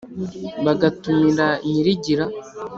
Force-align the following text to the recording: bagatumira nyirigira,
bagatumira 0.65 1.47
nyirigira, 1.69 2.25